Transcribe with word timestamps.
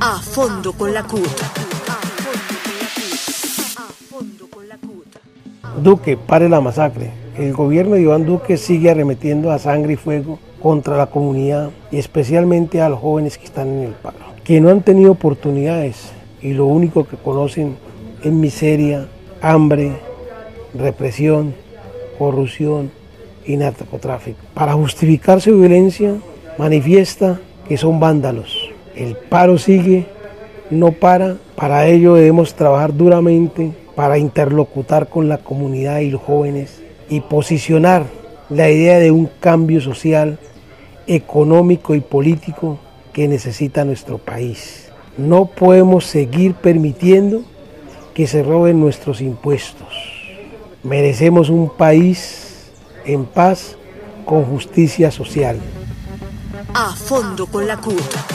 A 0.00 0.18
fondo 0.20 0.72
con 0.72 0.92
la 0.92 1.02
CUT. 1.02 1.24
Duque, 5.82 6.16
pare 6.16 6.48
la 6.48 6.60
masacre. 6.60 7.10
El 7.36 7.52
gobierno 7.52 7.96
de 7.96 8.02
Iván 8.02 8.24
Duque 8.24 8.56
sigue 8.56 8.90
arremetiendo 8.90 9.50
a 9.50 9.58
sangre 9.58 9.94
y 9.94 9.96
fuego 9.96 10.38
contra 10.62 10.96
la 10.96 11.06
comunidad 11.06 11.70
y 11.90 11.98
especialmente 11.98 12.80
a 12.80 12.88
los 12.88 13.00
jóvenes 13.00 13.38
que 13.38 13.44
están 13.44 13.68
en 13.68 13.82
el 13.84 13.92
paro, 13.92 14.16
que 14.44 14.60
no 14.60 14.70
han 14.70 14.82
tenido 14.82 15.12
oportunidades 15.12 16.12
y 16.40 16.52
lo 16.52 16.66
único 16.66 17.06
que 17.06 17.16
conocen 17.16 17.76
es 18.22 18.32
miseria, 18.32 19.08
hambre, 19.42 19.92
represión, 20.72 21.54
corrupción 22.18 22.90
y 23.44 23.56
narcotráfico. 23.56 24.38
Para 24.54 24.74
justificar 24.74 25.40
su 25.40 25.58
violencia, 25.58 26.14
manifiesta 26.56 27.40
que 27.68 27.76
son 27.76 27.98
vándalos. 27.98 28.63
El 28.96 29.16
paro 29.16 29.58
sigue, 29.58 30.06
no 30.70 30.92
para. 30.92 31.36
Para 31.56 31.86
ello 31.86 32.14
debemos 32.14 32.54
trabajar 32.54 32.94
duramente 32.94 33.72
para 33.94 34.18
interlocutar 34.18 35.08
con 35.08 35.28
la 35.28 35.38
comunidad 35.38 36.00
y 36.00 36.10
los 36.10 36.22
jóvenes 36.22 36.82
y 37.08 37.20
posicionar 37.20 38.06
la 38.50 38.70
idea 38.70 38.98
de 38.98 39.10
un 39.10 39.28
cambio 39.40 39.80
social, 39.80 40.38
económico 41.06 41.94
y 41.94 42.00
político 42.00 42.78
que 43.12 43.28
necesita 43.28 43.84
nuestro 43.84 44.18
país. 44.18 44.90
No 45.16 45.46
podemos 45.46 46.06
seguir 46.06 46.54
permitiendo 46.54 47.42
que 48.14 48.26
se 48.26 48.42
roben 48.42 48.80
nuestros 48.80 49.20
impuestos. 49.20 49.88
Merecemos 50.82 51.50
un 51.50 51.68
país 51.68 52.72
en 53.04 53.24
paz 53.24 53.76
con 54.24 54.44
justicia 54.44 55.10
social. 55.10 55.58
A 56.74 56.94
fondo 56.94 57.46
con 57.46 57.66
la 57.66 57.76
CUT. 57.76 58.33